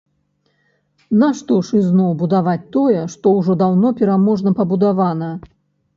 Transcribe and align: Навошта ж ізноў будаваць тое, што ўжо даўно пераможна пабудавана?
Навошта 1.23 1.57
ж 1.67 1.81
ізноў 1.81 2.11
будаваць 2.23 2.65
тое, 2.77 3.05
што 3.15 3.35
ўжо 3.37 3.59
даўно 3.63 3.95
пераможна 4.03 4.49
пабудавана? 4.61 5.29